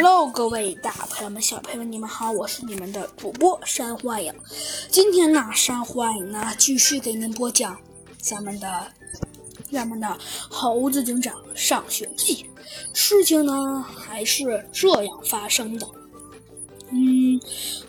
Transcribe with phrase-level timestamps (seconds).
[0.00, 4.32] Hello，各位大朋友们、小朋友们，你们好，我是你们的主播山幻影。
[4.88, 7.76] 今天呢，山幻影呢继续给您播讲
[8.16, 8.86] 咱们的
[9.72, 10.06] 咱们的
[10.48, 12.46] 《猴子警长上学记》。
[12.92, 15.88] 事情呢还是这样发生的。
[16.92, 17.40] 嗯，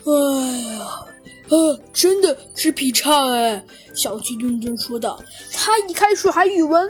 [0.04, 1.06] 哎呀，
[1.48, 3.64] 呃，真的是劈叉哎！
[3.94, 5.22] 小鸡墩墩说道。
[5.52, 6.80] 他一开始还以为。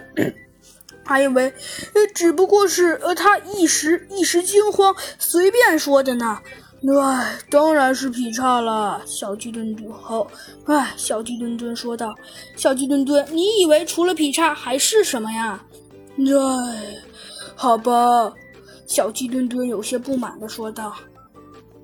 [1.05, 1.53] 还以为，
[1.95, 6.39] 呃，只不过是呃，他一时一时惊慌，随便说的呢。
[7.03, 9.03] 哎，当然是劈叉了。
[9.05, 10.27] 小鸡墩墩好，
[10.65, 12.15] 哎，小鸡墩墩说道。
[12.57, 15.63] 小鸡墩墩，你以为除了劈叉还是什么呀？
[16.17, 16.95] 哎，
[17.55, 18.33] 好吧。
[18.87, 20.95] 小鸡墩墩有些不满的说道。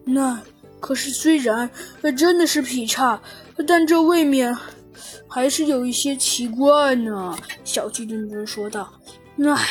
[0.04, 0.40] 那
[0.80, 1.68] 可是虽然
[2.16, 3.20] 真的是劈叉，
[3.66, 4.56] 但这未免。
[5.28, 8.92] 还是有一些奇怪呢，小鸡墩墩说道。
[9.44, 9.68] 唉，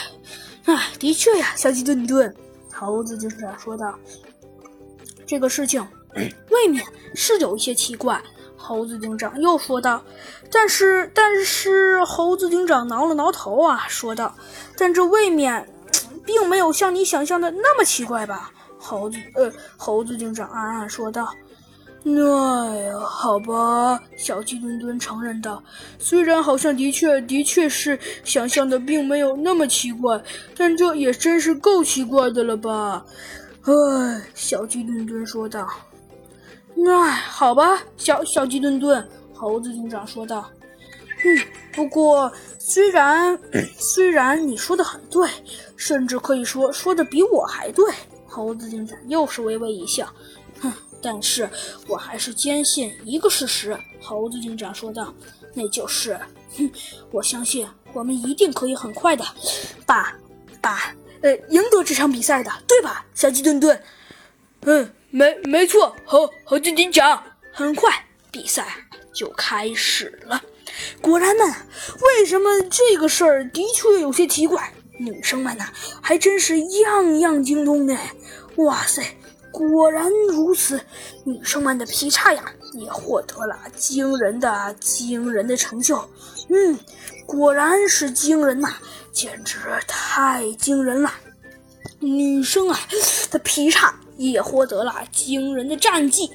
[0.66, 2.34] 唉，的确呀，小鸡墩墩，
[2.72, 3.98] 猴子警长说道。
[5.26, 5.86] 这个事情
[6.50, 6.86] 未免
[7.16, 8.22] 是有一些奇怪，
[8.56, 10.04] 猴子警长又说道。
[10.52, 14.36] 但是，但是，猴子警长挠了挠头啊，说道。
[14.78, 15.68] 但这未免
[16.24, 18.52] 并没有像你想象的那么奇怪吧？
[18.78, 21.34] 猴子，呃，猴子警长暗暗说道。
[22.08, 25.62] 哎，好吧，小鸡墩墩承认道。
[25.98, 30.22] 虽然好像的确的确是想象的，并没有那么奇怪，
[30.56, 33.04] 但这也真是够奇怪的了吧？
[33.64, 35.68] 哎，小鸡墩墩说道。
[36.88, 39.04] 哎，好吧，小小鸡墩墩，
[39.34, 40.48] 猴子警长说道。
[41.24, 41.40] 嗯，
[41.74, 43.36] 不过虽然
[43.80, 45.28] 虽然你说的很对，
[45.76, 47.84] 甚至可以说说的比我还对，
[48.28, 50.08] 猴子警长又是微微一笑。
[50.62, 50.72] 哼。
[51.06, 51.48] 但是
[51.88, 55.14] 我还是坚信一个事实，猴子警长说道
[55.54, 56.20] ：“那就是，
[56.58, 56.68] 哼，
[57.12, 59.24] 我相信我们一定可以很快的
[59.86, 60.18] 把
[60.60, 63.80] 把呃赢得这场比赛的，对吧，小鸡墩墩
[64.66, 67.22] ？”“嗯，没没错，猴猴子警长。”
[67.54, 68.68] 很快比赛
[69.14, 70.42] 就开始了。
[71.02, 71.44] 果然呢，
[72.02, 74.74] 为什么这个事儿的确有些奇怪？
[74.98, 75.66] 女生们呢，
[76.02, 77.96] 还真是样样精通呢。
[78.56, 79.04] 哇塞！
[79.58, 80.82] 果然如此，
[81.24, 82.44] 女生们的劈叉呀
[82.74, 85.98] 也获得了惊人的、惊人的成就。
[86.50, 86.78] 嗯，
[87.26, 88.74] 果然是惊人呐，
[89.14, 91.10] 简直太惊人了。
[92.00, 92.78] 女生啊
[93.32, 96.30] 的劈叉也获得了惊人的战绩。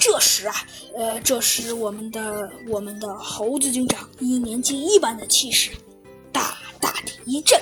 [0.00, 0.54] 这时啊，
[0.96, 5.70] 呃，这时我们的我们的猴子警长一年级一班的气势
[6.32, 7.56] 大大的一震。